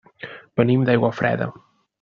[0.61, 1.51] Venim d'Aiguafreda.